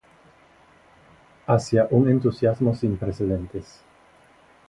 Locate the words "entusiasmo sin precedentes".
2.09-3.81